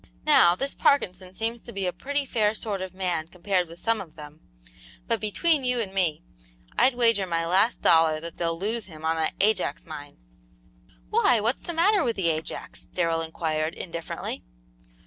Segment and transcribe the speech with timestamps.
[0.25, 4.01] Now, this Parkinson seems to be a pretty fair sort of man compared with some
[4.01, 4.39] of them,
[5.05, 6.23] but between you and me,
[6.75, 10.17] I'd wager my last dollar that they'll lose him on that Ajax mine!"
[11.11, 14.43] "Why, what's the matter with the Ajax?" Darrell inquired, indifferently.